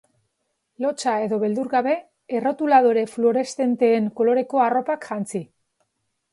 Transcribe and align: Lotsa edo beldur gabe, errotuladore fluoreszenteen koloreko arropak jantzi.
Lotsa 0.85 1.13
edo 1.25 1.39
beldur 1.43 1.69
gabe, 1.73 1.93
errotuladore 2.39 3.05
fluoreszenteen 3.13 4.11
koloreko 4.21 4.67
arropak 4.71 5.09
jantzi. 5.11 5.47